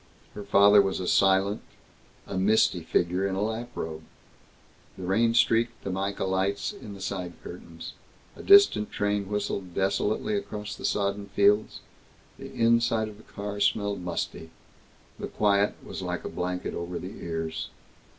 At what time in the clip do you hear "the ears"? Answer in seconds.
16.97-17.69